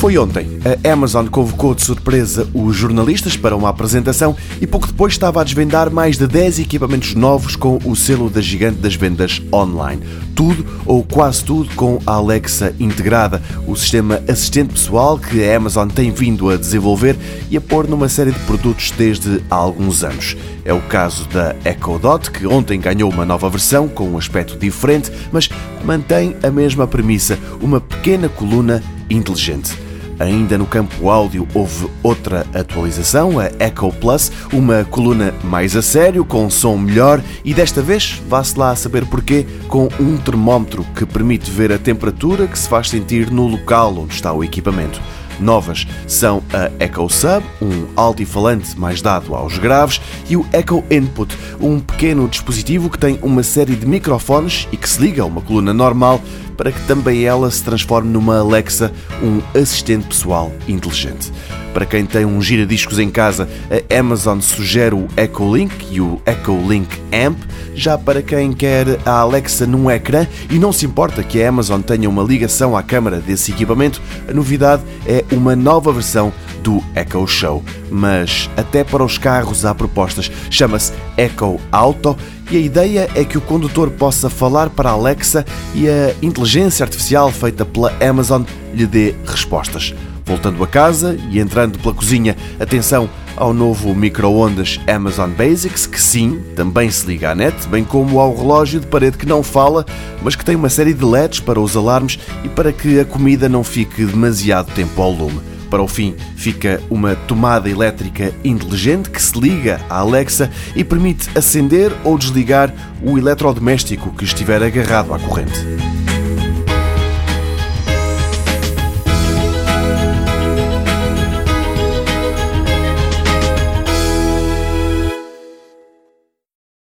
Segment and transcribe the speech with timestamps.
[0.00, 0.48] Foi ontem.
[0.64, 5.44] A Amazon convocou de surpresa os jornalistas para uma apresentação e pouco depois estava a
[5.44, 10.02] desvendar mais de 10 equipamentos novos com o selo da gigante das vendas online.
[10.34, 15.86] Tudo ou quase tudo com a Alexa integrada, o sistema assistente pessoal que a Amazon
[15.86, 17.14] tem vindo a desenvolver
[17.50, 20.34] e a pôr numa série de produtos desde há alguns anos.
[20.64, 24.56] É o caso da Echo Dot, que ontem ganhou uma nova versão com um aspecto
[24.56, 25.50] diferente, mas
[25.84, 29.89] mantém a mesma premissa, uma pequena coluna inteligente.
[30.20, 36.26] Ainda no campo áudio houve outra atualização, a Echo Plus, uma coluna mais a sério,
[36.26, 41.06] com som melhor e desta vez, vá-se lá a saber porquê, com um termómetro que
[41.06, 45.00] permite ver a temperatura que se faz sentir no local onde está o equipamento.
[45.40, 51.34] Novas são a Echo Sub, um altifalante mais dado aos graves, e o Echo Input,
[51.58, 55.40] um pequeno dispositivo que tem uma série de microfones e que se liga a uma
[55.40, 56.20] coluna normal
[56.60, 61.32] para que também ela se transforme numa Alexa, um assistente pessoal inteligente.
[61.72, 66.20] Para quem tem um giradiscos em casa, a Amazon sugere o Echo Link e o
[66.26, 66.86] Echo Link
[67.26, 67.38] Amp.
[67.74, 71.80] Já para quem quer a Alexa num ecrã e não se importa que a Amazon
[71.80, 76.30] tenha uma ligação à câmara desse equipamento, a novidade é uma nova versão
[76.62, 77.64] do Echo Show.
[77.90, 80.30] Mas até para os carros há propostas.
[80.50, 82.16] Chama-se Echo Auto
[82.50, 86.84] e a ideia é que o condutor possa falar para a Alexa e a inteligência
[86.84, 88.42] artificial feita pela Amazon
[88.74, 89.94] lhe dê respostas.
[90.24, 96.40] Voltando a casa e entrando pela cozinha, atenção ao novo micro-ondas Amazon Basics, que sim,
[96.54, 99.84] também se liga à net, bem como ao relógio de parede que não fala,
[100.22, 103.48] mas que tem uma série de LEDs para os alarmes e para que a comida
[103.48, 105.40] não fique demasiado tempo ao lume.
[105.70, 111.30] Para o fim, fica uma tomada elétrica inteligente que se liga à Alexa e permite
[111.38, 115.89] acender ou desligar o eletrodoméstico que estiver agarrado à corrente.